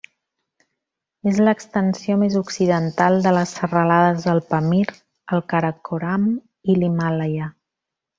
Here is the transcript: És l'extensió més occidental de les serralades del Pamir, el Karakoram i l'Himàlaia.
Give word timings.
És 1.31 1.35
l'extensió 1.47 2.15
més 2.21 2.37
occidental 2.39 3.19
de 3.27 3.33
les 3.39 3.53
serralades 3.59 4.25
del 4.31 4.41
Pamir, 4.55 4.81
el 5.37 5.45
Karakoram 5.53 6.25
i 6.75 6.79
l'Himàlaia. 6.79 7.51